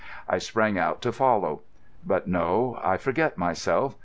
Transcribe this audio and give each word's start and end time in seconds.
I 0.27 0.39
sprang 0.39 0.79
out 0.79 0.99
to 1.03 1.11
follow. 1.11 1.61
But 2.03 2.25
no, 2.25 2.79
I 2.83 2.97
forget 2.97 3.37
myself. 3.37 3.97